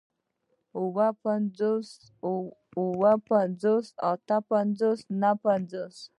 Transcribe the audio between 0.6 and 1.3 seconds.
اووه